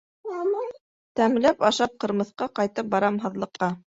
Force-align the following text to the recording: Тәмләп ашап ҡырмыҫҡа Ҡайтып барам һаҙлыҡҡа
Тәмләп 1.19 1.61
ашап 1.69 1.93
ҡырмыҫҡа 2.05 2.49
Ҡайтып 2.61 2.91
барам 2.97 3.23
һаҙлыҡҡа 3.27 3.73